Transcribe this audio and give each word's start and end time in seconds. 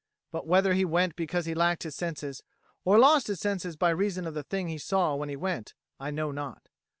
But 0.31 0.47
whether 0.47 0.73
he 0.73 0.83
went 0.83 1.15
because 1.15 1.45
he 1.45 1.53
lacked 1.53 1.83
his 1.83 1.93
senses, 1.95 2.41
or 2.83 2.97
lost 2.97 3.27
his 3.27 3.39
senses 3.39 3.75
by 3.75 3.91
reason 3.91 4.25
of 4.25 4.33
the 4.33 4.41
thing 4.41 4.67
he 4.67 4.79
saw 4.79 5.13
when 5.13 5.29
he 5.29 5.35
went, 5.35 5.75
I 5.99 6.09
know 6.09 6.31
not. 6.31 6.69